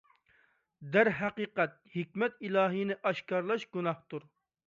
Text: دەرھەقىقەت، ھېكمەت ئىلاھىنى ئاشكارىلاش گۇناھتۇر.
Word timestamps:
دەرھەقىقەت، 0.95 1.75
ھېكمەت 1.97 2.41
ئىلاھىنى 2.47 2.99
ئاشكارىلاش 3.09 3.67
گۇناھتۇر. 3.77 4.27